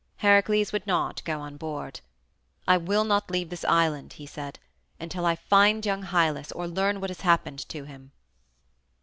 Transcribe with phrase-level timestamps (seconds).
[0.17, 1.99] Heracles would not go on board.
[2.67, 4.57] "I will not leave this island," he said,
[4.99, 8.11] "until I find young Hylas or learn what has happened to him."